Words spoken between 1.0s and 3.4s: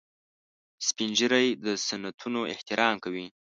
ږیری د سنتونو احترام کوي